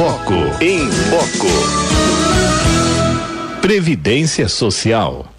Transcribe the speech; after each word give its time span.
Foco. 0.00 0.32
Em 0.62 0.90
Foco. 1.10 1.46
Previdência 3.60 4.48
Social. 4.48 5.30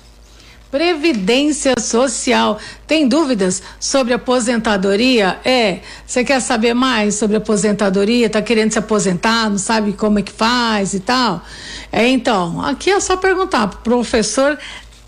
Previdência 0.69 1.73
Social. 1.79 2.59
Tem 2.85 3.07
dúvidas 3.07 3.63
sobre 3.79 4.13
aposentadoria? 4.13 5.39
É. 5.43 5.79
Você 6.05 6.23
quer 6.23 6.39
saber 6.39 6.75
mais 6.75 7.15
sobre 7.15 7.37
aposentadoria? 7.37 8.29
Tá 8.29 8.39
querendo 8.39 8.71
se 8.71 8.77
aposentar, 8.77 9.49
não 9.49 9.57
sabe 9.57 9.93
como 9.93 10.19
é 10.19 10.21
que 10.21 10.31
faz 10.31 10.93
e 10.93 10.99
tal? 10.99 11.43
É, 11.91 12.07
então, 12.07 12.61
aqui 12.61 12.91
é 12.91 12.99
só 12.99 13.17
perguntar 13.17 13.65
pro 13.67 13.79
professor 13.79 14.59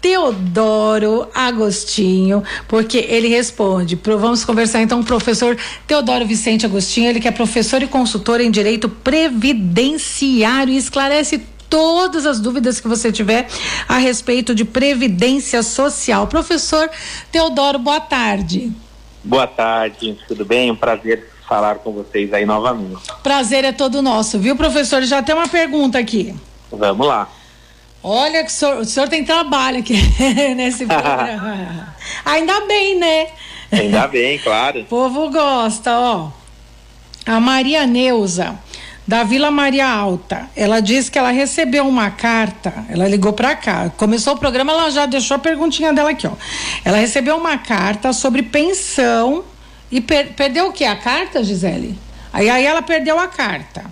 Teodoro 0.03 1.29
Agostinho, 1.33 2.43
porque 2.67 2.97
ele 2.97 3.29
responde. 3.29 3.97
Vamos 4.03 4.43
conversar 4.43 4.81
então 4.81 4.97
com 4.97 5.03
o 5.05 5.07
professor 5.07 5.57
Teodoro 5.87 6.25
Vicente 6.25 6.65
Agostinho, 6.65 7.09
ele 7.09 7.21
que 7.21 7.27
é 7.29 7.31
professor 7.31 7.81
e 7.81 7.87
consultor 7.87 8.41
em 8.41 8.51
direito 8.51 8.89
previdenciário 8.89 10.73
e 10.73 10.77
esclarece 10.77 11.41
todas 11.69 12.25
as 12.25 12.41
dúvidas 12.41 12.81
que 12.81 12.87
você 12.87 13.13
tiver 13.13 13.47
a 13.87 13.97
respeito 13.97 14.53
de 14.53 14.65
previdência 14.65 15.63
social. 15.63 16.27
Professor 16.27 16.89
Teodoro, 17.31 17.79
boa 17.79 18.01
tarde. 18.01 18.73
Boa 19.23 19.47
tarde, 19.47 20.19
tudo 20.27 20.43
bem? 20.43 20.69
Um 20.69 20.75
prazer 20.75 21.29
falar 21.47 21.75
com 21.75 21.93
vocês 21.93 22.33
aí 22.33 22.45
novamente. 22.45 22.99
Prazer 23.23 23.63
é 23.63 23.71
todo 23.71 24.01
nosso, 24.01 24.37
viu, 24.37 24.57
professor? 24.57 25.01
Já 25.03 25.23
tem 25.23 25.33
uma 25.33 25.47
pergunta 25.47 25.97
aqui. 25.97 26.35
Vamos 26.69 27.07
lá. 27.07 27.29
Olha, 28.03 28.43
o 28.43 28.49
senhor, 28.49 28.77
o 28.79 28.85
senhor 28.85 29.07
tem 29.07 29.23
trabalho 29.23 29.79
aqui 29.79 29.95
nesse 30.55 30.85
programa. 30.85 31.95
Ainda 32.25 32.61
bem, 32.61 32.99
né? 32.99 33.27
Ainda 33.71 34.07
bem, 34.07 34.37
claro. 34.39 34.81
O 34.81 34.85
povo 34.85 35.29
gosta, 35.29 35.97
ó. 35.97 36.29
A 37.25 37.39
Maria 37.39 37.87
Neuza 37.87 38.59
da 39.07 39.23
Vila 39.23 39.51
Maria 39.51 39.87
Alta. 39.87 40.49
Ela 40.55 40.79
disse 40.79 41.11
que 41.11 41.19
ela 41.19 41.31
recebeu 41.31 41.87
uma 41.87 42.09
carta, 42.09 42.85
ela 42.89 43.07
ligou 43.07 43.33
para 43.33 43.55
cá. 43.55 43.91
Começou 43.97 44.33
o 44.33 44.37
programa, 44.37 44.71
ela 44.71 44.89
já 44.89 45.05
deixou 45.05 45.35
a 45.35 45.39
perguntinha 45.39 45.93
dela 45.93 46.11
aqui, 46.11 46.25
ó. 46.25 46.31
Ela 46.83 46.97
recebeu 46.97 47.35
uma 47.35 47.57
carta 47.57 48.13
sobre 48.13 48.43
pensão 48.43 49.43
e 49.91 50.01
per 50.01 50.33
perdeu 50.33 50.67
o 50.67 50.73
que? 50.73 50.85
A 50.85 50.95
carta, 50.95 51.43
Gisele? 51.43 51.97
Aí, 52.31 52.49
aí 52.49 52.65
ela 52.65 52.81
perdeu 52.81 53.19
a 53.19 53.27
carta. 53.27 53.83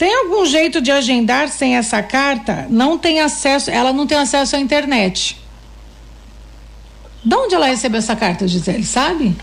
Tem 0.00 0.16
algum 0.16 0.46
jeito 0.46 0.80
de 0.80 0.90
agendar 0.90 1.50
sem 1.50 1.76
essa 1.76 2.02
carta? 2.02 2.66
Não 2.70 2.96
tem 2.96 3.20
acesso, 3.20 3.70
ela 3.70 3.92
não 3.92 4.06
tem 4.06 4.16
acesso 4.16 4.56
à 4.56 4.58
internet. 4.58 5.36
De 7.22 7.34
onde 7.36 7.54
ela 7.54 7.66
recebeu 7.66 7.98
essa 7.98 8.16
carta, 8.16 8.48
Gisele, 8.48 8.82
sabe? 8.82 9.36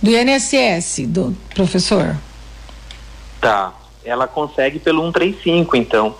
Do 0.00 0.08
INSS, 0.08 1.00
do 1.08 1.36
professor. 1.52 2.16
Tá 3.40 3.74
ela 4.04 4.28
consegue 4.28 4.78
pelo 4.78 5.04
135, 5.06 5.76
então. 5.76 6.14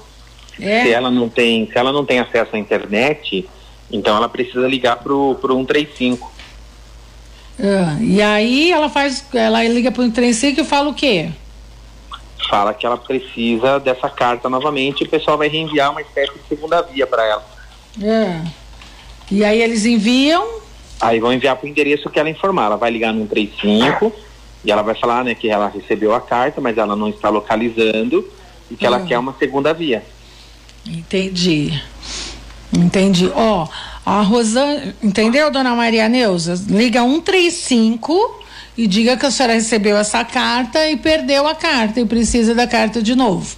É. 0.60 0.82
Se 0.82 0.92
ela 0.92 1.08
não 1.08 1.28
tem, 1.28 1.70
se 1.70 1.78
ela 1.78 1.92
não 1.92 2.04
tem 2.04 2.18
acesso 2.18 2.56
à 2.56 2.58
internet, 2.58 3.48
então 3.92 4.16
ela 4.16 4.28
precisa 4.28 4.66
ligar 4.66 4.96
pro 4.96 5.36
pro 5.36 5.54
135. 5.54 6.32
Ah, 7.60 7.96
e 8.00 8.20
aí 8.20 8.72
ela 8.72 8.88
faz, 8.88 9.24
ela 9.32 9.62
liga 9.62 9.92
pro 9.92 10.02
135 10.02 10.62
e 10.62 10.64
fala 10.64 10.88
o 10.90 10.94
quê? 10.94 11.30
Fala 12.50 12.74
que 12.74 12.84
ela 12.84 12.96
precisa 12.96 13.78
dessa 13.78 14.10
carta 14.10 14.48
novamente 14.50 15.02
e 15.02 15.06
o 15.06 15.08
pessoal 15.08 15.38
vai 15.38 15.48
reenviar 15.48 15.92
uma 15.92 16.02
espécie 16.02 16.32
de 16.32 16.40
segunda 16.48 16.82
via 16.82 17.06
para 17.06 17.24
ela. 17.24 17.46
É. 18.02 18.42
E 19.30 19.44
aí 19.44 19.62
eles 19.62 19.86
enviam? 19.86 20.60
Aí 21.00 21.20
vão 21.20 21.32
enviar 21.32 21.54
pro 21.54 21.68
endereço 21.68 22.10
que 22.10 22.18
ela 22.18 22.28
informar. 22.28 22.66
Ela 22.66 22.76
vai 22.76 22.90
ligar 22.90 23.12
no 23.12 23.20
135 23.20 24.12
e 24.64 24.70
ela 24.72 24.82
vai 24.82 24.96
falar, 24.96 25.24
né, 25.24 25.34
que 25.34 25.48
ela 25.48 25.68
recebeu 25.68 26.12
a 26.12 26.20
carta, 26.20 26.60
mas 26.60 26.76
ela 26.76 26.96
não 26.96 27.08
está 27.08 27.28
localizando 27.28 28.28
e 28.68 28.74
que 28.74 28.84
ela 28.84 28.96
ah. 28.96 29.06
quer 29.06 29.18
uma 29.18 29.34
segunda 29.38 29.72
via. 29.72 30.02
Entendi. 30.84 31.80
Entendi. 32.72 33.30
Ó, 33.34 33.68
a 34.04 34.22
Rosane, 34.22 34.94
entendeu, 35.00 35.50
dona 35.50 35.74
Maria 35.74 36.08
Neuza? 36.08 36.54
Liga 36.68 37.00
135 37.02 38.40
e 38.80 38.86
diga 38.86 39.14
que 39.14 39.26
a 39.26 39.30
senhora 39.30 39.52
recebeu 39.52 39.98
essa 39.98 40.24
carta 40.24 40.88
e 40.88 40.96
perdeu 40.96 41.46
a 41.46 41.54
carta 41.54 42.00
e 42.00 42.06
precisa 42.06 42.54
da 42.54 42.66
carta 42.66 43.02
de 43.02 43.14
novo, 43.14 43.54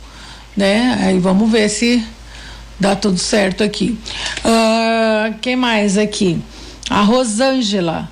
né? 0.56 0.98
Aí 1.00 1.20
vamos 1.20 1.48
ver 1.48 1.68
se 1.68 2.04
dá 2.80 2.96
tudo 2.96 3.18
certo 3.18 3.62
aqui. 3.62 3.96
Uh, 4.44 5.32
quem 5.40 5.54
mais 5.54 5.96
aqui? 5.96 6.42
A 6.90 7.02
Rosângela. 7.02 8.10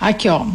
Aqui, 0.00 0.28
ó. 0.28 0.46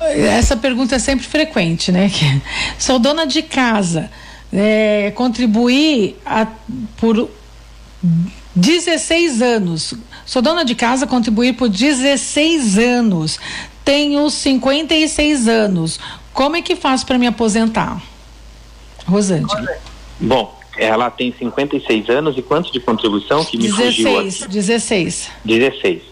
Essa 0.00 0.56
pergunta 0.56 0.96
é 0.96 0.98
sempre 0.98 1.26
frequente, 1.26 1.92
né? 1.92 2.10
Sou 2.78 2.98
dona 2.98 3.26
de 3.26 3.42
casa, 3.42 4.10
é, 4.50 5.12
contribuí 5.14 6.16
a, 6.24 6.46
por 6.96 7.28
16 8.56 9.42
anos. 9.42 9.92
Sou 10.24 10.40
dona 10.40 10.64
de 10.64 10.74
casa, 10.74 11.06
contribuí 11.06 11.52
por 11.52 11.68
16 11.68 12.78
anos. 12.78 13.38
Tenho 13.84 14.28
56 14.30 15.48
anos. 15.48 15.98
Como 16.32 16.56
é 16.56 16.62
que 16.62 16.76
faço 16.76 17.06
para 17.06 17.18
me 17.18 17.26
aposentar? 17.26 18.00
Rosângela. 19.06 19.76
Bom, 20.20 20.58
ela 20.76 21.10
tem 21.10 21.34
56 21.36 22.08
anos 22.08 22.38
e 22.38 22.42
quanto 22.42 22.72
de 22.72 22.80
contribuição 22.80 23.44
que 23.44 23.56
me 23.56 23.64
16, 23.64 23.94
fugiu 23.94 24.18
aqui? 24.18 24.48
16. 24.48 25.30
16. 25.44 26.02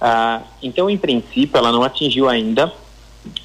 Ah, 0.00 0.42
então, 0.62 0.88
em 0.90 0.98
princípio, 0.98 1.56
ela 1.56 1.72
não 1.72 1.82
atingiu 1.82 2.28
ainda 2.28 2.72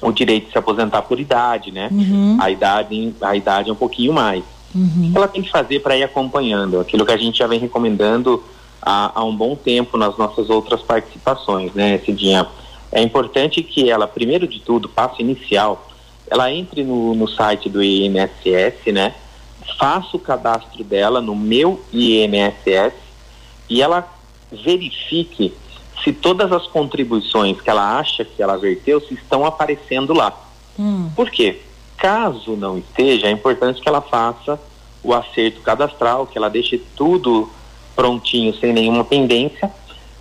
o 0.00 0.12
direito 0.12 0.46
de 0.46 0.52
se 0.52 0.58
aposentar 0.58 1.02
por 1.02 1.18
idade, 1.18 1.72
né? 1.72 1.88
Uhum. 1.90 2.36
A 2.38 2.50
idade 2.50 3.14
a 3.20 3.34
idade 3.34 3.70
é 3.70 3.72
um 3.72 3.76
pouquinho 3.76 4.12
mais. 4.12 4.44
Uhum. 4.74 5.08
O 5.08 5.10
que 5.10 5.16
ela 5.16 5.28
tem 5.28 5.42
que 5.42 5.50
fazer 5.50 5.80
para 5.80 5.96
ir 5.96 6.02
acompanhando? 6.02 6.78
Aquilo 6.78 7.04
que 7.04 7.12
a 7.12 7.16
gente 7.16 7.38
já 7.38 7.46
vem 7.46 7.58
recomendando 7.58 8.42
há, 8.80 9.12
há 9.14 9.24
um 9.24 9.34
bom 9.34 9.56
tempo 9.56 9.96
nas 9.96 10.16
nossas 10.16 10.50
outras 10.50 10.82
participações, 10.82 11.72
né, 11.72 11.98
Cidinha? 11.98 12.46
É 12.92 13.00
importante 13.00 13.62
que 13.62 13.90
ela, 13.90 14.06
primeiro 14.06 14.46
de 14.46 14.60
tudo, 14.60 14.88
passo 14.88 15.20
inicial, 15.20 15.88
ela 16.28 16.52
entre 16.52 16.82
no, 16.82 17.14
no 17.14 17.28
site 17.28 17.68
do 17.68 17.82
INSS, 17.82 18.92
né? 18.92 19.14
Faça 19.78 20.16
o 20.16 20.20
cadastro 20.20 20.82
dela 20.82 21.20
no 21.20 21.34
meu 21.36 21.82
INSS 21.92 22.94
e 23.68 23.80
ela 23.80 24.08
verifique 24.50 25.52
se 26.02 26.12
todas 26.12 26.50
as 26.50 26.66
contribuições 26.66 27.60
que 27.60 27.70
ela 27.70 27.98
acha 27.98 28.24
que 28.24 28.42
ela 28.42 28.56
verteu 28.56 29.00
se 29.00 29.14
estão 29.14 29.44
aparecendo 29.44 30.12
lá. 30.12 30.32
Hum. 30.78 31.10
Por 31.14 31.30
quê? 31.30 31.60
Caso 31.96 32.56
não 32.56 32.78
esteja, 32.78 33.26
é 33.26 33.30
importante 33.30 33.80
que 33.80 33.88
ela 33.88 34.00
faça 34.00 34.58
o 35.02 35.14
acerto 35.14 35.60
cadastral, 35.60 36.26
que 36.26 36.36
ela 36.36 36.48
deixe 36.48 36.78
tudo 36.96 37.50
prontinho, 37.94 38.54
sem 38.54 38.72
nenhuma 38.72 39.04
pendência. 39.04 39.70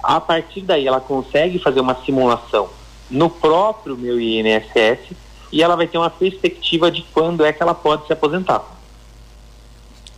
A 0.01 0.19
partir 0.19 0.61
daí, 0.61 0.87
ela 0.87 0.99
consegue 0.99 1.59
fazer 1.59 1.79
uma 1.79 1.95
simulação 2.03 2.69
no 3.09 3.29
próprio 3.29 3.97
meu 3.97 4.19
INSS 4.19 5.15
e 5.51 5.63
ela 5.63 5.75
vai 5.75 5.87
ter 5.87 5.97
uma 5.97 6.09
perspectiva 6.09 6.91
de 6.91 7.03
quando 7.13 7.43
é 7.43 7.51
que 7.51 7.61
ela 7.61 7.73
pode 7.73 8.05
se 8.07 8.13
aposentar. 8.13 8.63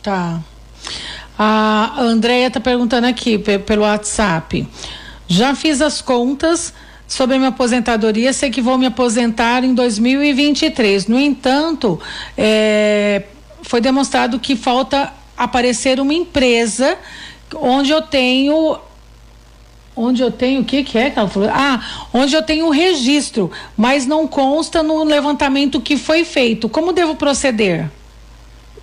Tá. 0.02 0.40
A 1.38 1.94
Andrea 1.98 2.48
está 2.48 2.60
perguntando 2.60 3.06
aqui 3.06 3.38
pelo 3.38 3.82
WhatsApp. 3.82 4.68
Já 5.26 5.54
fiz 5.54 5.80
as 5.80 6.02
contas 6.02 6.74
sobre 7.06 7.36
minha 7.36 7.50
aposentadoria, 7.50 8.32
sei 8.32 8.50
que 8.50 8.60
vou 8.60 8.76
me 8.76 8.86
aposentar 8.86 9.64
em 9.64 9.74
2023. 9.74 11.06
No 11.06 11.18
entanto, 11.18 11.98
é, 12.36 13.24
foi 13.62 13.80
demonstrado 13.80 14.38
que 14.38 14.56
falta 14.56 15.12
aparecer 15.36 16.00
uma 16.00 16.14
empresa 16.14 16.96
onde 17.54 17.90
eu 17.90 18.02
tenho 18.02 18.78
onde 19.94 20.22
eu 20.22 20.30
tenho 20.30 20.62
o 20.62 20.64
que 20.64 20.82
que 20.82 20.98
é 20.98 21.10
que 21.10 21.18
ela 21.18 21.28
falou? 21.28 21.48
Ah, 21.52 22.08
onde 22.12 22.34
eu 22.34 22.42
tenho 22.42 22.66
o 22.66 22.70
registro, 22.70 23.50
mas 23.76 24.06
não 24.06 24.26
consta 24.26 24.82
no 24.82 25.04
levantamento 25.04 25.80
que 25.80 25.96
foi 25.96 26.24
feito. 26.24 26.68
Como 26.68 26.92
devo 26.92 27.14
proceder? 27.14 27.90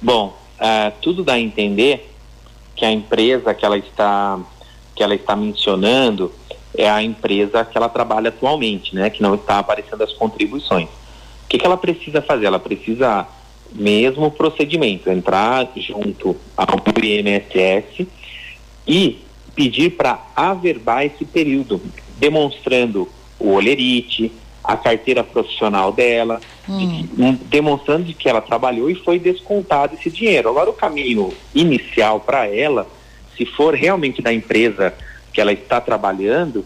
Bom, 0.01 0.37
uh, 0.59 0.91
tudo 1.01 1.23
dá 1.23 1.33
a 1.33 1.39
entender 1.39 2.13
que 2.75 2.85
a 2.85 2.91
empresa 2.91 3.53
que 3.53 3.65
ela 3.65 3.77
está 3.77 4.39
que 4.95 5.03
ela 5.03 5.15
está 5.15 5.35
mencionando 5.35 6.31
é 6.77 6.89
a 6.89 7.01
empresa 7.01 7.63
que 7.63 7.77
ela 7.77 7.89
trabalha 7.89 8.29
atualmente, 8.29 8.93
né? 8.93 9.09
Que 9.09 9.21
não 9.21 9.35
está 9.35 9.59
aparecendo 9.59 10.03
as 10.03 10.13
contribuições. 10.13 10.87
O 10.87 11.47
que, 11.47 11.57
que 11.57 11.65
ela 11.65 11.77
precisa 11.77 12.21
fazer? 12.21 12.45
Ela 12.45 12.59
precisa 12.59 13.25
mesmo 13.71 14.29
procedimento, 14.31 15.09
entrar 15.09 15.67
junto 15.75 16.35
ao 16.57 16.67
INSS 17.03 18.07
e 18.87 19.19
pedir 19.55 19.91
para 19.91 20.19
averbar 20.35 21.05
esse 21.05 21.25
período, 21.25 21.81
demonstrando 22.17 23.07
o 23.39 23.51
olerite, 23.51 24.31
a 24.63 24.75
carteira 24.75 25.23
profissional 25.23 25.91
dela, 25.91 26.39
hum. 26.67 27.07
de, 27.15 27.31
demonstrando 27.45 28.03
de 28.03 28.13
que 28.13 28.29
ela 28.29 28.41
trabalhou 28.41 28.89
e 28.89 28.95
foi 28.95 29.17
descontado 29.17 29.95
esse 29.95 30.11
dinheiro. 30.11 30.49
Agora, 30.49 30.69
o 30.69 30.73
caminho 30.73 31.33
inicial 31.55 32.19
para 32.19 32.47
ela 32.47 32.87
se 33.39 33.45
for 33.45 33.73
realmente 33.73 34.21
da 34.21 34.33
empresa 34.33 34.93
que 35.31 35.39
ela 35.39 35.53
está 35.53 35.79
trabalhando, 35.79 36.65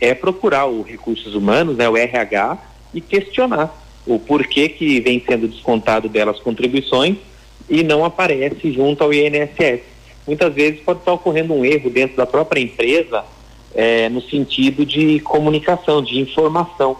é 0.00 0.14
procurar 0.14 0.64
o 0.64 0.80
recursos 0.80 1.34
humanos, 1.34 1.76
né, 1.76 1.86
o 1.86 1.98
RH, 1.98 2.56
e 2.94 3.00
questionar 3.00 3.84
o 4.06 4.18
porquê 4.18 4.70
que 4.70 5.00
vem 5.00 5.22
sendo 5.26 5.46
descontado 5.46 6.08
delas 6.08 6.40
contribuições 6.40 7.16
e 7.68 7.82
não 7.82 8.04
aparece 8.04 8.72
junto 8.72 9.04
ao 9.04 9.12
INSS. 9.12 9.82
Muitas 10.26 10.54
vezes 10.54 10.80
pode 10.80 11.00
estar 11.00 11.12
ocorrendo 11.12 11.54
um 11.54 11.64
erro 11.64 11.90
dentro 11.90 12.16
da 12.16 12.26
própria 12.26 12.60
empresa 12.60 13.24
é, 13.74 14.08
no 14.08 14.22
sentido 14.22 14.86
de 14.86 15.20
comunicação, 15.20 16.02
de 16.02 16.18
informação, 16.18 16.96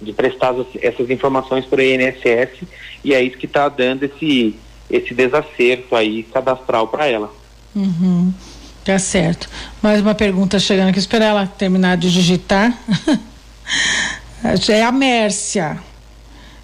de 0.00 0.12
prestar 0.12 0.54
essas 0.80 1.10
informações 1.10 1.64
para 1.64 1.80
o 1.80 1.82
INSS 1.82 2.62
e 3.04 3.14
é 3.14 3.22
isso 3.22 3.36
que 3.36 3.46
está 3.46 3.68
dando 3.68 4.04
esse, 4.04 4.54
esse 4.90 5.14
desacerto 5.14 5.96
aí 5.96 6.22
cadastral 6.22 6.88
para 6.88 7.06
ela. 7.06 7.32
Uhum. 7.74 8.32
Tá 8.84 8.98
certo. 8.98 9.48
Mais 9.82 10.00
uma 10.00 10.14
pergunta 10.14 10.58
chegando 10.58 10.88
aqui. 10.88 10.98
Espera 10.98 11.26
ela 11.26 11.46
terminar 11.46 11.96
de 11.96 12.10
digitar. 12.10 12.76
é 14.70 14.82
a 14.82 14.90
Mércia. 14.90 15.89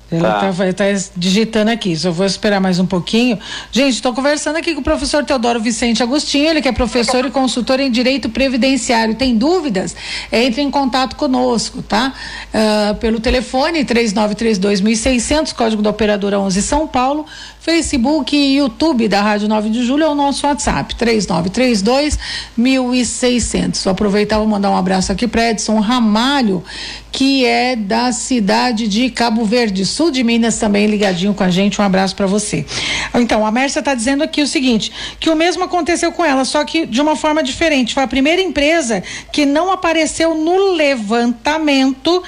Ela 0.09 0.51
está 0.51 0.73
tá, 0.73 0.85
digitando 1.17 1.69
aqui, 1.69 1.97
só 1.97 2.13
vou 2.13 2.25
esperar 2.25 2.61
mais 2.61 2.79
um 2.79 2.87
pouquinho. 2.87 3.41
Gente, 3.73 3.95
estou 3.95 4.15
conversando 4.15 4.55
aqui 4.55 4.73
com 4.73 4.81
o 4.81 4.85
professor 4.85 5.25
Teodoro 5.25 5.59
Vicente 5.59 6.01
Agostinho, 6.01 6.49
ele 6.49 6.63
que 6.63 6.69
é 6.69 6.73
professor 6.73 7.25
e 7.25 7.31
consultor 7.31 7.81
em 7.81 7.91
Direito 7.91 8.29
Previdenciário. 8.29 9.17
Tem 9.17 9.37
dúvidas? 9.37 9.97
Entre 10.31 10.63
em 10.63 10.71
contato 10.71 11.17
conosco, 11.17 11.83
tá? 11.83 12.13
Uh, 12.55 12.95
pelo 12.97 13.19
telefone 13.19 13.85
3932.600, 13.85 15.53
código 15.53 15.83
da 15.83 15.91
operadora 15.91 16.39
11 16.39 16.63
São 16.63 16.87
Paulo, 16.87 17.27
Facebook 17.67 18.37
e 18.37 18.59
YouTube 18.59 19.09
da 19.09 19.21
Rádio 19.21 19.49
9 19.49 19.71
de 19.71 19.85
Julho 19.85 20.05
é 20.05 20.09
o 20.09 20.15
nosso 20.15 20.47
WhatsApp, 20.47 20.95
3932 20.95 22.17
1600. 22.57 23.83
Vou 23.83 23.91
aproveitar 23.91 24.41
e 24.41 24.47
mandar 24.47 24.71
um 24.71 24.77
abraço 24.77 25.11
aqui 25.11 25.27
para 25.27 25.51
Edson 25.51 25.81
Ramalho, 25.81 26.63
que 27.11 27.45
é 27.45 27.75
da 27.75 28.13
cidade 28.13 28.87
de 28.87 29.11
Cabo 29.11 29.45
Verde, 29.45 29.85
sul 29.85 30.13
de 30.13 30.23
Minas, 30.23 30.61
também 30.61 30.87
ligadinho 30.87 31.35
com 31.35 31.43
a 31.43 31.51
gente. 31.51 31.81
Um 31.81 31.85
abraço 31.85 32.15
para 32.15 32.29
você. 32.29 32.65
Então, 33.13 33.45
a 33.45 33.51
Mércia 33.51 33.81
está 33.81 33.97
dizendo 33.97 34.23
aqui 34.23 34.43
o 34.43 34.47
seguinte: 34.47 34.93
que 35.19 35.29
o 35.29 35.35
mesmo 35.35 35.65
aconteceu 35.65 36.13
com 36.13 36.25
ela, 36.25 36.45
só 36.45 36.65
que 36.65 36.87
de 36.87 37.01
uma 37.01 37.17
forma 37.17 37.43
diferente. 37.43 37.95
Foi 37.95 38.05
a 38.05 38.07
primeira 38.07 38.41
empresa 38.41 39.03
que 39.33 39.45
não 39.45 39.73
apareceu 39.73 40.37
no 40.37 40.71
levantamento 40.71 42.23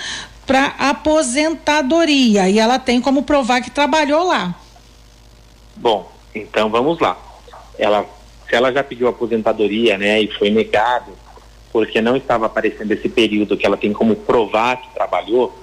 para 0.45 0.75
aposentadoria 0.81 2.49
e 2.51 2.59
ela 2.59 2.77
tem 2.81 3.01
como 3.01 3.23
provar 3.23 3.61
que 3.61 3.71
trabalhou 3.71 4.25
lá. 4.25 4.57
Bom, 5.81 6.11
então 6.35 6.69
vamos 6.69 6.99
lá. 6.99 7.17
Ela, 7.79 8.05
se 8.49 8.55
ela 8.55 8.73
já 8.73 8.83
pediu 8.83 9.09
aposentadoria, 9.09 9.97
né, 9.97 10.21
e 10.21 10.29
foi 10.29 10.51
negado 10.51 11.13
porque 11.73 12.01
não 12.01 12.17
estava 12.17 12.47
aparecendo 12.47 12.91
esse 12.93 13.09
período 13.09 13.57
que 13.57 13.65
ela 13.65 13.77
tem 13.77 13.93
como 13.93 14.17
provar 14.17 14.81
que 14.81 14.93
trabalhou, 14.95 15.57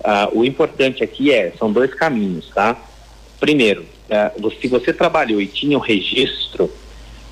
uh, 0.00 0.38
o 0.38 0.44
importante 0.44 1.02
aqui 1.02 1.32
é, 1.32 1.52
são 1.58 1.72
dois 1.72 1.94
caminhos, 1.94 2.50
tá? 2.52 2.76
Primeiro, 3.38 3.82
uh, 4.10 4.50
se 4.60 4.68
você 4.68 4.92
trabalhou 4.92 5.40
e 5.40 5.46
tinha 5.46 5.78
o 5.78 5.80
um 5.80 5.84
registro, 5.84 6.70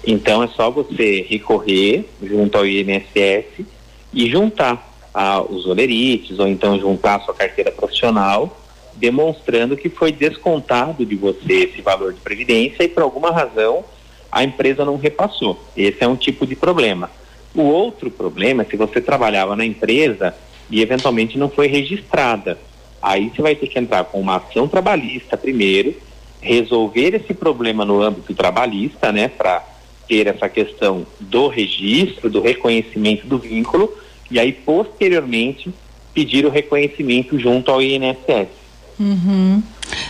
então 0.07 0.43
é 0.43 0.49
só 0.49 0.71
você 0.71 1.27
recorrer 1.29 2.09
junto 2.23 2.57
ao 2.57 2.67
INSS 2.67 3.67
e 4.15 4.31
juntar 4.31 4.75
uh, 5.15 5.53
os 5.53 5.67
olerites 5.67 6.39
ou 6.39 6.47
então 6.47 6.79
juntar 6.79 7.17
a 7.17 7.21
sua 7.21 7.35
carteira 7.35 7.73
profissional 7.73 8.62
demonstrando 8.95 9.77
que 9.77 9.89
foi 9.89 10.13
descontado 10.13 11.05
de 11.05 11.15
você 11.15 11.65
esse 11.65 11.81
valor 11.81 12.13
de 12.13 12.21
previdência 12.21 12.85
e 12.85 12.89
por 12.89 13.03
alguma 13.03 13.31
razão 13.31 13.85
a 14.31 14.43
empresa 14.43 14.85
não 14.85 14.97
repassou. 14.97 15.63
Esse 15.77 16.03
é 16.03 16.09
um 16.09 16.17
tipo 16.17 16.47
de 16.47 16.57
problema. 16.57 17.11
O 17.55 17.63
outro 17.63 18.11
problema 18.11 18.63
é 18.63 18.65
se 18.65 18.77
você 18.77 19.01
trabalhava 19.01 19.55
na 19.55 19.65
empresa 19.65 20.35
e 20.71 20.81
eventualmente 20.81 21.37
não 21.37 21.51
foi 21.51 21.67
registrada. 21.67 22.59
Aí 23.01 23.31
você 23.31 23.43
vai 23.43 23.55
ter 23.55 23.67
que 23.67 23.79
entrar 23.79 24.05
com 24.05 24.21
uma 24.21 24.37
ação 24.37 24.67
trabalhista 24.67 25.37
primeiro, 25.37 25.95
resolver 26.41 27.15
esse 27.15 27.35
problema 27.35 27.85
no 27.85 28.01
âmbito 28.01 28.35
trabalhista, 28.35 29.13
né, 29.13 29.29
para 29.29 29.65
ter 30.09 30.27
essa 30.27 30.49
questão 30.49 31.07
do 31.21 31.49
registro, 31.49 32.31
do 32.31 32.41
reconhecimento 32.41 33.27
do 33.27 33.39
vínculo, 33.39 33.93
e 34.31 34.39
aí 34.39 34.53
posteriormente 34.53 35.73
pedir 36.15 36.47
o 36.47 36.51
reconhecimento 36.51 37.39
junto 37.39 37.71
ao 37.71 37.83
INSS. 37.83 38.62
Uhum. 38.99 39.63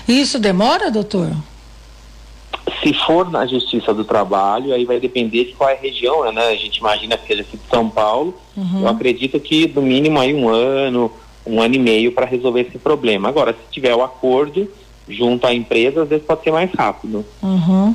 Isso 0.06 0.38
demora, 0.38 0.90
doutor? 0.90 1.30
Se 2.82 2.92
for 3.06 3.30
na 3.30 3.46
Justiça 3.46 3.94
do 3.94 4.04
Trabalho, 4.04 4.74
aí 4.74 4.84
vai 4.84 4.98
depender 4.98 5.44
de 5.44 5.52
qual 5.52 5.70
é 5.70 5.74
a 5.74 5.80
região, 5.80 6.30
né? 6.32 6.48
A 6.48 6.56
gente 6.56 6.78
imagina 6.78 7.16
que 7.16 7.26
seja 7.26 7.42
aqui 7.42 7.56
de 7.56 7.68
São 7.70 7.88
Paulo. 7.88 8.34
Uhum. 8.56 8.82
Eu 8.82 8.88
acredito 8.88 9.38
que 9.38 9.68
no 9.68 9.82
mínimo 9.82 10.18
aí 10.18 10.34
um 10.34 10.48
ano, 10.48 11.10
um 11.46 11.60
ano 11.60 11.74
e 11.74 11.78
meio 11.78 12.12
para 12.12 12.26
resolver 12.26 12.62
esse 12.62 12.78
problema. 12.78 13.28
Agora, 13.28 13.52
se 13.52 13.72
tiver 13.72 13.94
o 13.94 14.02
acordo 14.02 14.68
junto 15.08 15.46
à 15.46 15.54
empresa, 15.54 16.02
às 16.02 16.08
vezes 16.08 16.24
pode 16.24 16.42
ser 16.42 16.50
mais 16.50 16.70
rápido. 16.72 17.24
Uhum. 17.42 17.94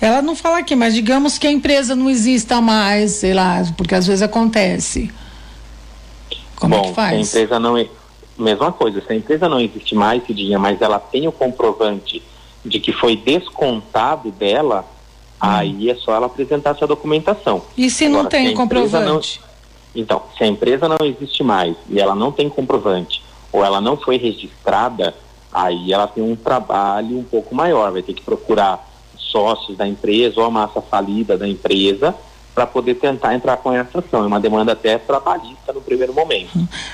Ela 0.00 0.22
não 0.22 0.34
fala 0.34 0.58
aqui, 0.58 0.74
mas 0.74 0.94
digamos 0.94 1.38
que 1.38 1.46
a 1.46 1.52
empresa 1.52 1.94
não 1.94 2.08
exista 2.08 2.60
mais, 2.60 3.12
sei 3.12 3.34
lá, 3.34 3.62
porque 3.76 3.94
às 3.94 4.06
vezes 4.06 4.22
acontece. 4.22 5.10
Como 6.56 6.74
Bom, 6.74 6.84
é 6.84 6.88
que 6.88 6.94
faz? 6.94 7.18
a 7.18 7.20
empresa 7.20 7.58
não, 7.58 7.86
mesma 8.40 8.72
coisa, 8.72 9.00
se 9.00 9.12
a 9.12 9.16
empresa 9.16 9.48
não 9.48 9.60
existe 9.60 9.94
mais 9.94 10.22
dia, 10.26 10.58
mas 10.58 10.80
ela 10.80 10.98
tem 10.98 11.26
o 11.28 11.32
comprovante 11.32 12.22
de 12.64 12.80
que 12.80 12.92
foi 12.92 13.16
descontado 13.16 14.30
dela, 14.30 14.80
hum. 14.80 15.36
aí 15.40 15.90
é 15.90 15.94
só 15.94 16.14
ela 16.14 16.26
apresentar 16.26 16.70
essa 16.70 16.86
documentação. 16.86 17.62
E 17.76 17.90
se 17.90 18.06
Agora, 18.06 18.22
não 18.22 18.28
tem 18.28 18.48
se 18.48 18.54
comprovante? 18.54 19.40
Não... 19.42 19.50
Então, 20.02 20.22
se 20.36 20.44
a 20.44 20.46
empresa 20.46 20.88
não 20.88 20.98
existe 21.04 21.42
mais 21.42 21.76
e 21.88 21.98
ela 21.98 22.14
não 22.14 22.30
tem 22.30 22.48
comprovante, 22.48 23.22
ou 23.52 23.64
ela 23.64 23.80
não 23.80 23.96
foi 23.96 24.16
registrada, 24.16 25.14
aí 25.52 25.92
ela 25.92 26.06
tem 26.06 26.22
um 26.22 26.36
trabalho 26.36 27.18
um 27.18 27.24
pouco 27.24 27.54
maior, 27.54 27.90
vai 27.90 28.02
ter 28.02 28.14
que 28.14 28.22
procurar 28.22 28.88
sócios 29.18 29.76
da 29.76 29.86
empresa 29.86 30.40
ou 30.40 30.46
a 30.46 30.50
massa 30.50 30.80
falida 30.80 31.36
da 31.36 31.48
empresa 31.48 32.14
para 32.54 32.66
poder 32.66 32.96
tentar 32.96 33.34
entrar 33.34 33.56
com 33.58 33.72
essa 33.72 33.98
ação. 33.98 34.24
É 34.24 34.26
uma 34.26 34.40
demanda 34.40 34.72
até 34.72 34.98
trabalhista 34.98 35.72
no 35.72 35.80
primeiro 35.80 36.12
momento. 36.12 36.50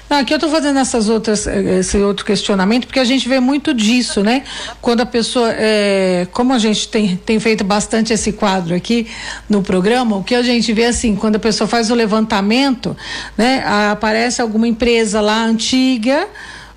Não, 0.08 0.18
aqui 0.18 0.32
eu 0.32 0.36
estou 0.36 0.50
fazendo 0.50 0.78
essas 0.78 1.08
outras, 1.08 1.46
eh, 1.46 1.80
esse 1.80 1.96
outro 1.98 2.24
questionamento, 2.24 2.86
porque 2.86 3.00
a 3.00 3.04
gente 3.04 3.28
vê 3.28 3.40
muito 3.40 3.72
disso, 3.72 4.22
né? 4.22 4.44
Quando 4.80 5.00
a 5.00 5.06
pessoa, 5.06 5.50
é, 5.52 6.26
como 6.32 6.52
a 6.52 6.58
gente 6.58 6.88
tem, 6.88 7.16
tem 7.16 7.40
feito 7.40 7.64
bastante 7.64 8.12
esse 8.12 8.32
quadro 8.32 8.74
aqui 8.74 9.06
no 9.48 9.62
programa, 9.62 10.16
o 10.16 10.24
que 10.24 10.34
a 10.34 10.42
gente 10.42 10.72
vê 10.72 10.84
assim, 10.84 11.16
quando 11.16 11.36
a 11.36 11.40
pessoa 11.40 11.66
faz 11.66 11.90
o 11.90 11.94
levantamento, 11.94 12.96
né? 13.36 13.64
Aparece 13.90 14.42
alguma 14.42 14.68
empresa 14.68 15.20
lá 15.20 15.44
antiga, 15.44 16.28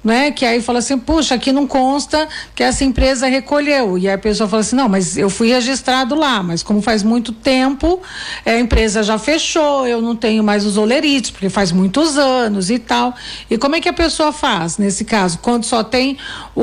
né? 0.04 0.32
Que 0.32 0.46
aí 0.46 0.62
fala 0.62 0.80
assim, 0.80 0.98
puxa, 0.98 1.36
aqui 1.36 1.52
não 1.52 1.68
consta 1.68 2.28
que 2.56 2.64
essa 2.64 2.84
empresa 2.84 3.28
recolheu. 3.28 3.98
E 3.98 4.08
aí 4.08 4.14
a 4.14 4.18
pessoa 4.18 4.48
fala 4.48 4.62
assim, 4.62 4.76
não, 4.76 4.88
mas 4.88 5.18
eu 5.18 5.30
fui 5.30 5.50
registrado 5.50 6.16
lá, 6.16 6.42
mas 6.42 6.64
como 6.64 6.82
faz 6.82 7.04
muito 7.04 7.32
tempo, 7.32 8.02
a 8.46 8.58
empresa 8.58 9.04
já 9.04 9.18
fechou, 9.18 9.86
eu 9.86 10.02
não 10.02 10.16
tenho 10.16 10.44
mais 10.44 10.66
os 10.66 10.78
olerites, 10.78 11.32
porque 11.32 11.50
faz 11.50 11.72
muitos 11.72 12.18
anos 12.18 12.70
e 12.70 12.80
tal. 12.80 13.14
E 13.50 13.58
como 13.58 13.76
é 13.76 13.82
que 13.82 13.90
a 13.90 13.94
pessoa 13.94 14.32
faz 14.32 14.78
nesse 14.78 15.04
caso? 15.04 15.40
Quando 15.40 15.66
só 15.66 15.84
tem 15.84 16.18
o, 16.56 16.62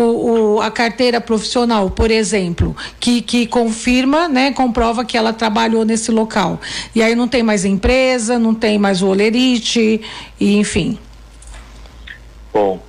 o 0.56 0.60
a 0.60 0.70
carteira 0.70 1.20
profissional, 1.20 1.90
por 1.90 2.10
exemplo, 2.10 2.74
que, 2.98 3.20
que 3.20 3.46
confirma, 3.46 4.28
né, 4.28 4.52
comprova 4.52 5.04
que 5.04 5.16
ela 5.16 5.32
trabalhou 5.32 5.84
nesse 5.84 6.10
local. 6.10 6.60
E 6.94 7.02
aí 7.02 7.14
não 7.14 7.28
tem 7.28 7.42
mais 7.42 7.64
empresa, 7.64 8.38
não 8.38 8.54
tem 8.54 8.78
mais 8.78 9.02
o 9.02 9.08
olerite, 9.08 10.00
e 10.40 10.56
enfim. 10.56 10.98
Bom, 12.52 12.80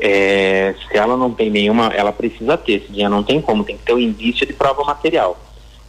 é, 0.00 0.74
se 0.88 0.96
ela 0.96 1.16
não 1.16 1.30
tem 1.32 1.50
nenhuma, 1.50 1.88
ela 1.88 2.12
precisa 2.12 2.56
ter, 2.56 2.86
se 2.86 3.08
não 3.08 3.22
tem 3.22 3.40
como, 3.40 3.64
tem 3.64 3.76
que 3.76 3.84
ter 3.84 3.92
o 3.92 3.96
um 3.96 4.00
indício 4.00 4.46
de 4.46 4.52
prova 4.52 4.82
material. 4.82 5.38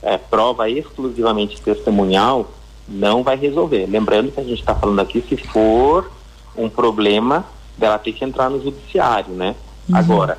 É, 0.03 0.17
prova 0.17 0.69
exclusivamente 0.69 1.61
testemunhal 1.61 2.51
não 2.87 3.23
vai 3.23 3.37
resolver. 3.37 3.85
Lembrando 3.85 4.31
que 4.31 4.39
a 4.39 4.43
gente 4.43 4.59
está 4.59 4.75
falando 4.75 4.99
aqui 4.99 5.23
se 5.27 5.37
for 5.37 6.11
um 6.57 6.67
problema 6.67 7.45
dela 7.77 7.97
ter 7.97 8.11
que 8.11 8.25
entrar 8.25 8.49
no 8.49 8.61
judiciário, 8.61 9.33
né? 9.33 9.55
Uhum. 9.87 9.95
Agora, 9.95 10.37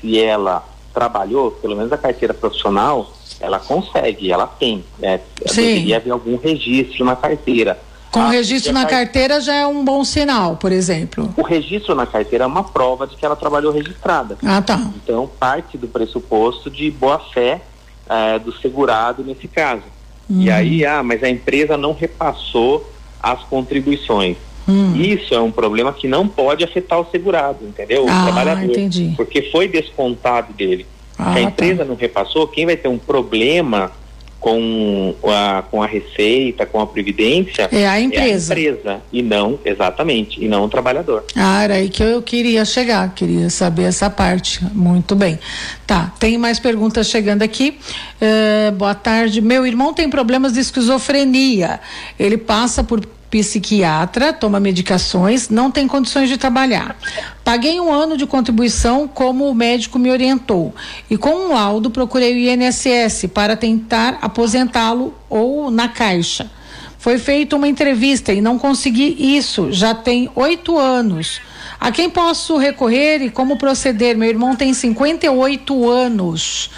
se 0.00 0.18
ela 0.18 0.64
trabalhou, 0.94 1.50
pelo 1.50 1.76
menos 1.76 1.92
a 1.92 1.98
carteira 1.98 2.32
profissional, 2.32 3.12
ela 3.40 3.58
consegue, 3.58 4.30
ela 4.30 4.46
tem. 4.46 4.84
Né? 4.98 5.20
Deveria 5.40 5.96
haver 5.96 6.10
algum 6.10 6.36
registro 6.36 7.04
na 7.04 7.16
carteira. 7.16 7.78
Com 8.10 8.20
o 8.20 8.28
registro 8.28 8.72
na 8.72 8.86
carteira 8.86 9.40
já 9.40 9.54
é 9.54 9.66
um 9.66 9.84
bom 9.84 10.02
sinal, 10.04 10.56
por 10.56 10.72
exemplo. 10.72 11.32
O 11.36 11.42
registro 11.42 11.94
na 11.94 12.06
carteira 12.06 12.44
é 12.44 12.46
uma 12.46 12.64
prova 12.64 13.06
de 13.06 13.16
que 13.16 13.24
ela 13.24 13.36
trabalhou 13.36 13.72
registrada. 13.72 14.38
Ah, 14.44 14.62
tá. 14.62 14.80
Então, 14.96 15.30
parte 15.38 15.76
do 15.76 15.86
pressuposto 15.86 16.70
de 16.70 16.90
boa-fé 16.90 17.60
é, 18.08 18.38
do 18.38 18.52
segurado 18.52 19.22
nesse 19.22 19.46
caso. 19.46 19.82
Hum. 20.30 20.40
E 20.40 20.50
aí, 20.50 20.84
ah, 20.84 21.02
mas 21.02 21.22
a 21.22 21.28
empresa 21.28 21.76
não 21.76 21.92
repassou 21.92 22.90
as 23.22 23.42
contribuições. 23.44 24.36
Hum. 24.68 24.94
Isso 24.96 25.34
é 25.34 25.40
um 25.40 25.50
problema 25.50 25.92
que 25.92 26.06
não 26.06 26.28
pode 26.28 26.62
afetar 26.62 27.00
o 27.00 27.10
segurado, 27.10 27.64
entendeu? 27.64 28.04
O 28.04 28.10
ah, 28.10 28.22
trabalhador. 28.24 28.64
Entendi. 28.64 29.14
Porque 29.16 29.42
foi 29.50 29.66
descontado 29.66 30.52
dele. 30.52 30.86
Ah, 31.18 31.24
Se 31.24 31.30
a 31.30 31.34
tá. 31.34 31.40
empresa 31.40 31.78
tá. 31.78 31.84
não 31.84 31.94
repassou, 31.96 32.46
quem 32.46 32.66
vai 32.66 32.76
ter 32.76 32.88
um 32.88 32.98
problema 32.98 33.90
com 34.40 35.14
a, 35.26 35.62
com 35.68 35.82
a 35.82 35.86
receita, 35.86 36.64
com 36.64 36.80
a 36.80 36.86
previdência, 36.86 37.68
é 37.72 37.86
a 37.86 38.00
empresa. 38.00 38.54
É 38.54 38.56
a 38.56 38.60
empresa 38.60 39.02
e 39.12 39.22
não, 39.22 39.58
exatamente, 39.64 40.42
e 40.42 40.48
não 40.48 40.64
o 40.64 40.68
trabalhador. 40.68 41.24
Ah, 41.34 41.64
era 41.64 41.74
aí 41.74 41.88
que 41.88 42.02
eu 42.02 42.22
queria 42.22 42.64
chegar, 42.64 43.12
queria 43.14 43.50
saber 43.50 43.84
essa 43.84 44.08
parte. 44.08 44.64
Muito 44.72 45.16
bem. 45.16 45.38
Tá, 45.86 46.12
tem 46.18 46.38
mais 46.38 46.58
perguntas 46.58 47.08
chegando 47.08 47.42
aqui. 47.42 47.78
Uh, 48.20 48.72
boa 48.72 48.94
tarde. 48.94 49.40
Meu 49.40 49.66
irmão 49.66 49.92
tem 49.92 50.08
problemas 50.08 50.52
de 50.52 50.60
esquizofrenia. 50.60 51.80
Ele 52.18 52.36
passa 52.36 52.84
por 52.84 53.00
psiquiatra, 53.30 54.32
toma 54.32 54.58
medicações, 54.58 55.48
não 55.48 55.70
tem 55.70 55.86
condições 55.86 56.28
de 56.28 56.36
trabalhar. 56.36 56.96
Paguei 57.44 57.80
um 57.80 57.92
ano 57.92 58.16
de 58.16 58.26
contribuição 58.26 59.06
como 59.06 59.48
o 59.48 59.54
médico 59.54 59.98
me 59.98 60.10
orientou 60.10 60.74
e 61.10 61.16
com 61.16 61.30
um 61.30 61.52
laudo 61.54 61.90
procurei 61.90 62.34
o 62.34 62.38
INSS 62.38 63.26
para 63.32 63.56
tentar 63.56 64.18
aposentá-lo 64.20 65.14
ou 65.28 65.70
na 65.70 65.88
caixa. 65.88 66.50
Foi 66.98 67.18
feita 67.18 67.54
uma 67.54 67.68
entrevista 67.68 68.32
e 68.32 68.40
não 68.40 68.58
consegui 68.58 69.36
isso, 69.36 69.72
já 69.72 69.94
tem 69.94 70.28
oito 70.34 70.76
anos. 70.76 71.40
A 71.78 71.92
quem 71.92 72.10
posso 72.10 72.56
recorrer 72.56 73.22
e 73.22 73.30
como 73.30 73.56
proceder? 73.56 74.16
Meu 74.16 74.28
irmão 74.28 74.56
tem 74.56 74.74
58 74.74 75.88
anos. 75.88 76.70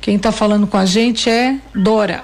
Quem 0.00 0.16
está 0.16 0.30
falando 0.30 0.68
com 0.68 0.76
a 0.76 0.86
gente 0.86 1.28
é 1.28 1.58
Dora. 1.74 2.22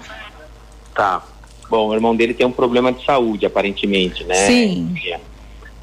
Tá. 0.94 1.31
Bom, 1.72 1.88
o 1.88 1.94
irmão 1.94 2.14
dele 2.14 2.34
tem 2.34 2.46
um 2.46 2.52
problema 2.52 2.92
de 2.92 3.02
saúde, 3.02 3.46
aparentemente, 3.46 4.24
né? 4.24 4.34
Sim. 4.34 4.94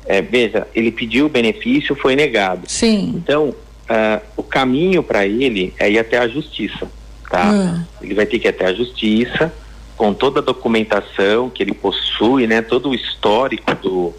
É, 0.05 0.22
veja, 0.22 0.67
ele 0.75 0.91
pediu 0.91 1.25
o 1.25 1.29
benefício, 1.29 1.96
foi 1.96 2.15
negado. 2.15 2.69
Sim. 2.69 3.15
Então, 3.15 3.50
uh, 3.50 4.22
o 4.38 4.43
caminho 4.43 5.01
para 5.01 5.25
ele 5.25 5.74
é 5.79 5.89
ir 5.89 5.98
até 5.98 6.19
a 6.19 6.27
justiça, 6.27 6.88
tá? 7.27 7.51
Uh. 7.51 8.03
Ele 8.05 8.13
vai 8.13 8.27
ter 8.27 8.38
que 8.38 8.48
ir 8.48 8.50
até 8.50 8.67
a 8.67 8.74
justiça 8.75 9.51
com 9.98 10.13
toda 10.13 10.41
a 10.41 10.43
documentação 10.43 11.50
que 11.50 11.63
ele 11.63 11.74
possui, 11.74 12.46
né? 12.46 12.62
Todo 12.62 12.89
o 12.89 12.93
histórico 12.93 13.74
do, 13.74 14.13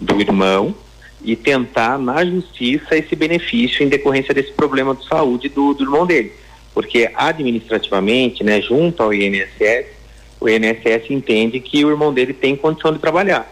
do 0.00 0.22
irmão 0.22 0.74
e 1.22 1.36
tentar 1.36 1.98
na 1.98 2.24
justiça 2.24 2.96
esse 2.96 3.14
benefício 3.14 3.84
em 3.84 3.90
decorrência 3.90 4.32
desse 4.32 4.52
problema 4.52 4.94
de 4.94 5.06
saúde 5.06 5.50
do, 5.50 5.74
do 5.74 5.84
irmão 5.84 6.06
dele. 6.06 6.32
Porque 6.72 7.10
administrativamente, 7.14 8.42
né, 8.42 8.58
junto 8.62 9.02
ao 9.02 9.12
INSS, 9.12 9.99
o 10.40 10.48
INSS 10.48 11.10
entende 11.10 11.60
que 11.60 11.84
o 11.84 11.90
irmão 11.90 12.12
dele 12.12 12.32
tem 12.32 12.56
condição 12.56 12.92
de 12.92 12.98
trabalhar. 12.98 13.46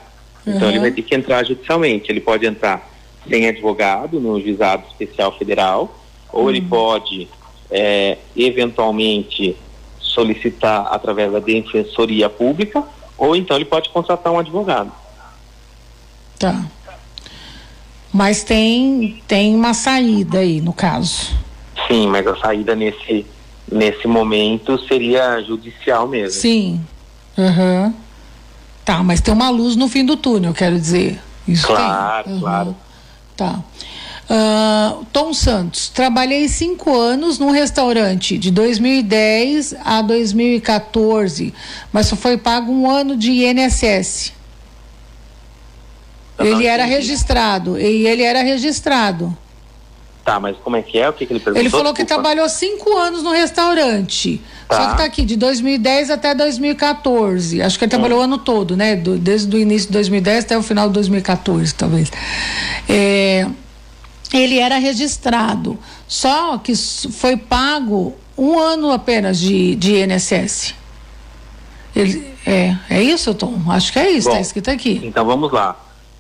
Uhum. 0.46 0.56
Então 0.56 0.68
ele 0.68 0.80
vai 0.80 0.90
ter 0.90 1.02
que 1.02 1.14
entrar 1.14 1.44
judicialmente. 1.44 2.10
Ele 2.10 2.20
pode 2.20 2.46
entrar 2.46 2.88
sem 3.28 3.46
advogado 3.46 4.18
no 4.18 4.40
juizado 4.40 4.84
especial 4.88 5.36
federal, 5.36 5.94
ou 6.32 6.44
uhum. 6.44 6.50
ele 6.50 6.62
pode 6.62 7.28
é, 7.70 8.16
eventualmente 8.34 9.54
solicitar 10.00 10.88
através 10.90 11.30
da 11.30 11.38
defensoria 11.38 12.30
pública, 12.30 12.82
ou 13.18 13.36
então 13.36 13.56
ele 13.56 13.66
pode 13.66 13.90
contratar 13.90 14.32
um 14.32 14.38
advogado. 14.38 14.90
Tá. 16.38 16.64
Mas 18.12 18.42
tem 18.42 19.22
tem 19.28 19.54
uma 19.54 19.74
saída 19.74 20.38
aí 20.38 20.60
no 20.60 20.72
caso. 20.72 21.36
Sim, 21.86 22.06
mas 22.08 22.26
a 22.26 22.36
saída 22.36 22.74
nesse 22.74 23.26
nesse 23.70 24.06
momento 24.06 24.78
seria 24.86 25.40
judicial 25.42 26.08
mesmo. 26.08 26.40
Sim. 26.40 26.80
Uhum. 27.36 27.92
Tá, 28.84 29.02
mas 29.02 29.20
tem 29.20 29.32
uma 29.34 29.50
luz 29.50 29.76
no 29.76 29.88
fim 29.88 30.04
do 30.04 30.16
túnel, 30.16 30.54
quero 30.54 30.78
dizer. 30.78 31.20
Isso 31.46 31.66
claro, 31.66 32.30
uhum. 32.30 32.40
claro. 32.40 32.76
Tá. 33.36 33.62
Uh, 34.28 35.06
Tom 35.10 35.32
Santos, 35.32 35.88
trabalhei 35.88 36.48
cinco 36.48 36.94
anos 36.94 37.38
num 37.38 37.50
restaurante 37.50 38.36
de 38.36 38.50
2010 38.50 39.74
a 39.82 40.02
2014, 40.02 41.54
mas 41.90 42.06
só 42.06 42.16
foi 42.16 42.36
pago 42.36 42.70
um 42.70 42.90
ano 42.90 43.16
de 43.16 43.30
INSS. 43.30 44.34
ele 46.38 46.66
era 46.66 46.84
registrado, 46.84 47.78
e 47.78 48.06
ele 48.06 48.22
era 48.22 48.42
registrado. 48.42 49.36
Tá, 50.28 50.38
mas 50.38 50.58
como 50.58 50.76
é 50.76 50.82
que 50.82 50.98
é? 50.98 51.08
O 51.08 51.12
que, 51.14 51.24
que 51.24 51.32
ele 51.32 51.40
perguntou? 51.40 51.62
Ele 51.62 51.70
falou 51.70 51.92
Desculpa. 51.92 52.02
que 52.02 52.06
trabalhou 52.06 52.46
cinco 52.50 52.94
anos 52.98 53.22
no 53.22 53.32
restaurante. 53.32 54.42
Tá. 54.68 54.76
Só 54.76 54.90
que 54.90 54.96
tá 54.98 55.04
aqui, 55.04 55.24
de 55.24 55.36
2010 55.36 56.10
até 56.10 56.34
2014. 56.34 57.62
Acho 57.62 57.78
que 57.78 57.84
ele 57.86 57.90
trabalhou 57.90 58.18
hum. 58.18 58.20
o 58.20 58.24
ano 58.24 58.36
todo, 58.36 58.76
né? 58.76 58.94
Do, 58.94 59.16
desde 59.16 59.56
o 59.56 59.58
início 59.58 59.86
de 59.86 59.94
2010 59.94 60.44
até 60.44 60.58
o 60.58 60.62
final 60.62 60.88
de 60.88 60.92
2014, 60.92 61.74
talvez. 61.74 62.12
É, 62.86 63.46
ele 64.30 64.58
era 64.58 64.76
registrado. 64.76 65.78
Só 66.06 66.58
que 66.58 66.76
foi 66.76 67.38
pago 67.38 68.14
um 68.36 68.58
ano 68.58 68.92
apenas 68.92 69.38
de, 69.38 69.76
de 69.76 69.94
INSS. 69.94 70.74
Ele, 71.96 72.34
é, 72.46 72.76
é 72.90 73.02
isso, 73.02 73.32
Tom? 73.32 73.58
Acho 73.70 73.90
que 73.94 73.98
é 73.98 74.10
isso, 74.10 74.28
está 74.28 74.40
escrito 74.42 74.70
aqui. 74.70 75.00
Então 75.02 75.24
vamos 75.24 75.50
lá. 75.50 75.74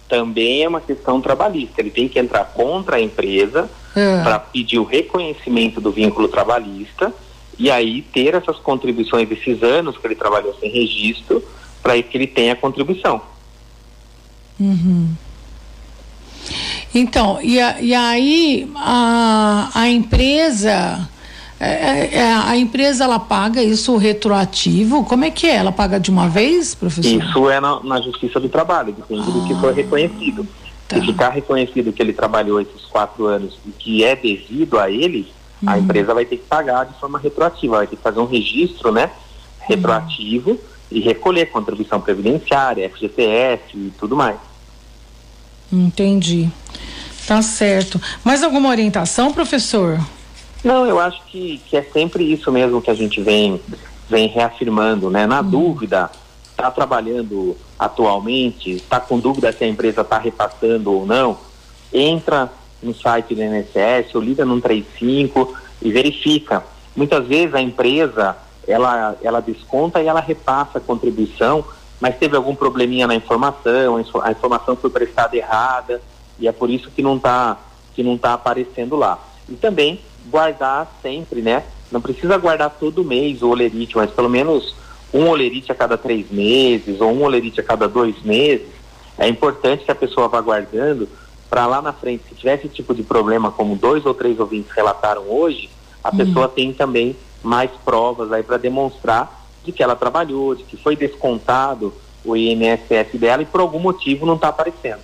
Também 0.08 0.64
é 0.64 0.68
uma 0.68 0.80
questão 0.80 1.20
trabalhista. 1.20 1.80
Ele 1.80 1.90
tem 1.90 2.08
que 2.08 2.18
entrar 2.18 2.44
contra 2.44 2.96
a 2.96 3.00
empresa 3.00 3.70
é. 3.94 4.22
para 4.22 4.38
pedir 4.38 4.78
o 4.78 4.84
reconhecimento 4.84 5.80
do 5.80 5.90
vínculo 5.90 6.28
trabalhista 6.28 7.12
e 7.58 7.70
aí 7.70 8.02
ter 8.02 8.34
essas 8.34 8.56
contribuições 8.58 9.28
desses 9.28 9.62
anos 9.62 9.98
que 9.98 10.06
ele 10.06 10.14
trabalhou 10.14 10.56
sem 10.58 10.70
registro 10.70 11.42
para 11.82 12.00
que 12.02 12.16
ele 12.16 12.26
tenha 12.26 12.52
a 12.52 12.56
contribuição. 12.56 13.20
Uhum. 14.58 15.14
Então, 16.94 17.38
e, 17.42 17.60
a, 17.60 17.80
e 17.80 17.94
aí 17.94 18.70
a, 18.76 19.70
a 19.74 19.88
empresa. 19.88 21.08
É, 21.60 21.70
é, 21.70 22.14
é, 22.14 22.32
a 22.32 22.56
empresa 22.56 23.04
ela 23.04 23.18
paga 23.18 23.62
isso 23.62 23.96
retroativo? 23.96 25.04
Como 25.04 25.24
é 25.24 25.30
que 25.30 25.46
é? 25.46 25.56
Ela 25.56 25.72
paga 25.72 25.98
de 25.98 26.10
uma 26.10 26.28
vez, 26.28 26.74
professor? 26.74 27.20
Isso 27.20 27.50
é 27.50 27.60
na, 27.60 27.82
na 27.82 28.00
Justiça 28.00 28.38
do 28.38 28.48
Trabalho, 28.48 28.92
depende 28.92 29.28
ah, 29.28 29.32
do 29.32 29.44
que 29.44 29.54
for 29.56 29.70
ah, 29.70 29.72
reconhecido. 29.72 30.46
Tá. 30.86 30.96
Se 30.96 31.06
ficar 31.06 31.30
reconhecido 31.30 31.92
que 31.92 32.00
ele 32.00 32.12
trabalhou 32.12 32.60
esses 32.60 32.84
quatro 32.84 33.26
anos 33.26 33.58
e 33.66 33.70
que 33.70 34.04
é 34.04 34.14
devido 34.14 34.78
a 34.78 34.88
ele, 34.88 35.30
uhum. 35.60 35.68
a 35.68 35.78
empresa 35.78 36.14
vai 36.14 36.24
ter 36.24 36.36
que 36.36 36.46
pagar 36.46 36.84
de 36.86 36.98
forma 36.98 37.18
retroativa, 37.18 37.76
vai 37.76 37.86
ter 37.86 37.96
que 37.96 38.02
fazer 38.02 38.20
um 38.20 38.26
registro, 38.26 38.92
né, 38.92 39.10
retroativo 39.58 40.52
uhum. 40.52 40.58
e 40.92 41.00
recolher 41.00 41.46
contribuição 41.46 42.00
previdenciária, 42.00 42.88
FGTS 42.88 43.62
e 43.74 43.92
tudo 43.98 44.16
mais. 44.16 44.36
Entendi. 45.72 46.48
Tá 47.26 47.42
certo. 47.42 48.00
Mais 48.24 48.42
alguma 48.42 48.70
orientação, 48.70 49.32
professor? 49.32 50.00
Não, 50.62 50.86
eu 50.86 50.98
acho 50.98 51.22
que, 51.26 51.58
que 51.68 51.76
é 51.76 51.82
sempre 51.82 52.24
isso 52.24 52.50
mesmo 52.50 52.82
que 52.82 52.90
a 52.90 52.94
gente 52.94 53.20
vem, 53.20 53.60
vem 54.08 54.28
reafirmando, 54.28 55.10
né? 55.10 55.26
Na 55.26 55.40
uhum. 55.40 55.50
dúvida, 55.50 56.10
está 56.50 56.70
trabalhando 56.70 57.56
atualmente, 57.78 58.70
está 58.70 58.98
com 58.98 59.18
dúvida 59.18 59.52
se 59.52 59.62
a 59.64 59.68
empresa 59.68 60.00
está 60.00 60.18
repassando 60.18 60.92
ou 60.92 61.06
não, 61.06 61.38
entra 61.92 62.50
no 62.82 62.94
site 62.94 63.34
do 63.34 63.42
INSS 63.42 64.14
ou 64.14 64.20
liga 64.20 64.44
no 64.44 64.60
35 64.60 65.54
e 65.80 65.92
verifica. 65.92 66.64
Muitas 66.96 67.26
vezes 67.26 67.54
a 67.54 67.60
empresa 67.60 68.36
ela, 68.66 69.16
ela 69.22 69.40
desconta 69.40 70.02
e 70.02 70.06
ela 70.06 70.20
repassa 70.20 70.78
a 70.78 70.80
contribuição, 70.80 71.64
mas 72.00 72.16
teve 72.16 72.36
algum 72.36 72.54
probleminha 72.54 73.06
na 73.06 73.14
informação, 73.14 73.96
a 73.96 74.30
informação 74.30 74.76
foi 74.76 74.90
prestada 74.90 75.36
errada 75.36 76.02
e 76.38 76.46
é 76.46 76.52
por 76.52 76.68
isso 76.68 76.90
que 76.90 77.02
não 77.02 77.16
está 77.16 77.56
que 77.94 78.02
não 78.02 78.16
tá 78.16 78.34
aparecendo 78.34 78.94
lá. 78.94 79.18
E 79.48 79.56
também 79.56 80.00
guardar 80.28 80.98
sempre, 81.02 81.42
né? 81.42 81.64
Não 81.90 82.00
precisa 82.00 82.36
guardar 82.36 82.70
todo 82.70 83.04
mês 83.04 83.42
o 83.42 83.48
olerite, 83.48 83.96
mas 83.96 84.10
pelo 84.10 84.28
menos 84.28 84.74
um 85.12 85.28
olerite 85.28 85.72
a 85.72 85.74
cada 85.74 85.96
três 85.96 86.30
meses 86.30 87.00
ou 87.00 87.12
um 87.12 87.22
olerite 87.22 87.60
a 87.60 87.64
cada 87.64 87.88
dois 87.88 88.22
meses. 88.22 88.68
É 89.16 89.26
importante 89.26 89.84
que 89.84 89.90
a 89.90 89.94
pessoa 89.94 90.28
vá 90.28 90.40
guardando 90.40 91.08
para 91.48 91.66
lá 91.66 91.80
na 91.80 91.92
frente, 91.92 92.24
se 92.28 92.34
tiver 92.34 92.58
esse 92.58 92.68
tipo 92.68 92.94
de 92.94 93.02
problema, 93.02 93.50
como 93.50 93.74
dois 93.74 94.04
ou 94.04 94.12
três 94.12 94.38
ouvintes 94.38 94.70
relataram 94.70 95.22
hoje, 95.28 95.70
a 96.04 96.10
uhum. 96.10 96.16
pessoa 96.16 96.48
tem 96.48 96.72
também 96.72 97.16
mais 97.42 97.70
provas 97.84 98.30
aí 98.32 98.42
para 98.42 98.58
demonstrar 98.58 99.46
de 99.64 99.72
que 99.72 99.82
ela 99.82 99.96
trabalhou, 99.96 100.54
de 100.54 100.64
que 100.64 100.76
foi 100.76 100.94
descontado 100.94 101.92
o 102.24 102.36
INSS 102.36 103.18
dela 103.18 103.42
e 103.42 103.46
por 103.46 103.60
algum 103.60 103.78
motivo 103.78 104.26
não 104.26 104.34
está 104.34 104.48
aparecendo. 104.48 105.00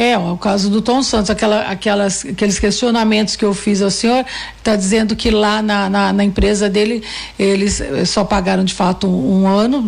É, 0.00 0.16
o 0.16 0.36
caso 0.36 0.70
do 0.70 0.80
Tom 0.80 1.02
Santos, 1.02 1.28
aquela, 1.28 1.62
aquelas, 1.62 2.24
aqueles 2.24 2.56
questionamentos 2.60 3.34
que 3.34 3.44
eu 3.44 3.52
fiz 3.52 3.82
ao 3.82 3.90
senhor, 3.90 4.24
está 4.56 4.76
dizendo 4.76 5.16
que 5.16 5.28
lá 5.28 5.60
na, 5.60 5.90
na, 5.90 6.12
na, 6.12 6.22
empresa 6.22 6.70
dele, 6.70 7.02
eles 7.36 7.82
só 8.06 8.22
pagaram 8.22 8.62
de 8.62 8.72
fato 8.72 9.08
um, 9.08 9.42
um 9.42 9.48
ano, 9.48 9.84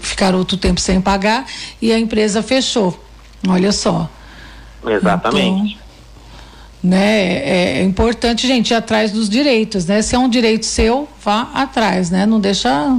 ficaram 0.00 0.38
outro 0.38 0.56
tempo 0.56 0.80
sem 0.80 1.00
pagar 1.00 1.44
e 1.80 1.92
a 1.92 1.98
empresa 1.98 2.40
fechou. 2.40 2.96
Olha 3.48 3.72
só. 3.72 4.08
Exatamente. 4.86 5.72
Então, 5.72 5.82
né, 6.80 7.22
é, 7.22 7.78
é, 7.78 7.82
importante, 7.82 8.46
gente, 8.46 8.70
ir 8.70 8.74
atrás 8.74 9.10
dos 9.10 9.28
direitos, 9.28 9.86
né? 9.86 10.02
Se 10.02 10.14
é 10.14 10.18
um 10.20 10.28
direito 10.28 10.66
seu, 10.66 11.08
vá 11.20 11.50
atrás, 11.52 12.10
né? 12.10 12.26
Não 12.26 12.38
deixa 12.38 12.96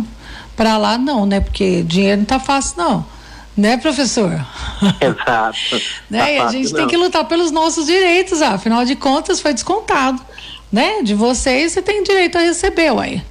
para 0.58 0.78
lá 0.78 0.98
não, 0.98 1.26
né? 1.26 1.40
Porque 1.40 1.84
dinheiro 1.84 2.18
não 2.18 2.26
tá 2.26 2.38
fácil 2.38 2.76
não. 2.78 3.13
Né, 3.56 3.78
professor? 3.78 4.34
Exato. 5.00 5.82
né? 6.10 6.38
Tá 6.38 6.46
a 6.46 6.52
gente 6.52 6.72
não. 6.72 6.80
tem 6.80 6.88
que 6.88 6.98
lutar 6.98 7.26
pelos 7.26 7.52
nossos 7.52 7.86
direitos, 7.86 8.42
afinal 8.42 8.84
de 8.84 8.96
contas 8.96 9.40
foi 9.40 9.54
descontado, 9.54 10.20
né? 10.72 11.04
De 11.04 11.14
vocês 11.14 11.72
você 11.72 11.82
tem 11.82 12.02
direito 12.04 12.38
a 12.38 12.42
receber, 12.42 12.92
uai. 12.92 13.24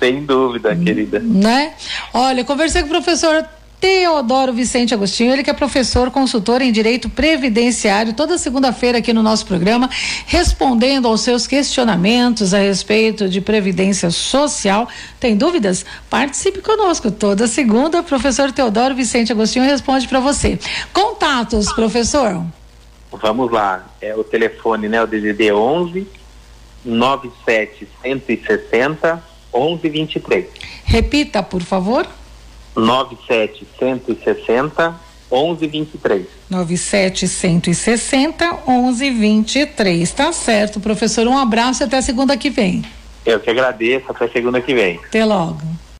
Sem 0.00 0.24
dúvida, 0.24 0.74
querida. 0.76 1.18
Né? 1.20 1.74
Olha, 2.12 2.44
conversei 2.44 2.82
com 2.82 2.88
o 2.88 2.90
professor 2.90 3.44
Teodoro 3.80 4.52
Vicente 4.52 4.92
Agostinho, 4.92 5.32
ele 5.32 5.44
que 5.44 5.50
é 5.50 5.52
professor, 5.52 6.10
consultor 6.10 6.60
em 6.60 6.72
direito 6.72 7.08
previdenciário, 7.08 8.12
toda 8.12 8.36
segunda-feira 8.36 8.98
aqui 8.98 9.12
no 9.12 9.22
nosso 9.22 9.46
programa, 9.46 9.88
respondendo 10.26 11.06
aos 11.06 11.20
seus 11.20 11.46
questionamentos 11.46 12.52
a 12.52 12.58
respeito 12.58 13.28
de 13.28 13.40
previdência 13.40 14.10
social. 14.10 14.88
Tem 15.20 15.36
dúvidas? 15.36 15.86
Participe 16.10 16.60
conosco. 16.60 17.10
Toda 17.10 17.46
segunda, 17.46 18.02
professor 18.02 18.50
Teodoro 18.50 18.94
Vicente 18.94 19.30
Agostinho 19.30 19.64
responde 19.64 20.08
para 20.08 20.18
você. 20.18 20.58
Contatos, 20.92 21.72
professor? 21.72 22.44
Vamos 23.12 23.50
lá. 23.50 23.86
É 24.00 24.14
o 24.14 24.24
telefone, 24.24 24.88
né? 24.88 25.02
O 25.02 25.06
DDD 25.06 25.52
11 25.52 26.06
97 26.84 27.88
160 28.02 29.22
1123. 29.54 30.46
Repita, 30.84 31.42
por 31.42 31.62
favor. 31.62 32.06
97 32.76 33.66
160 33.78 35.00
1123. 35.30 36.26
97 36.48 37.28
160 37.28 38.58
1123. 38.66 40.12
Tá 40.12 40.32
certo, 40.32 40.80
professor. 40.80 41.26
Um 41.26 41.36
abraço 41.36 41.82
e 41.82 41.84
até 41.84 42.00
segunda 42.00 42.36
que 42.36 42.50
vem. 42.50 42.84
Eu 43.26 43.38
que 43.40 43.50
agradeço. 43.50 44.10
Até 44.10 44.28
segunda 44.28 44.60
que 44.60 44.74
vem. 44.74 44.98
Até 45.04 45.24
logo. 45.24 45.60